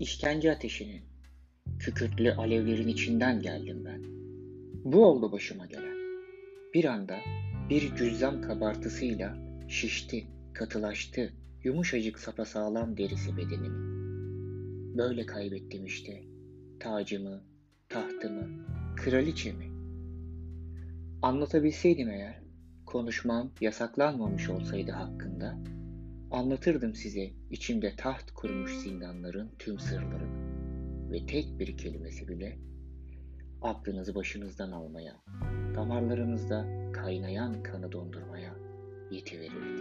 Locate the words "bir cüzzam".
7.70-8.42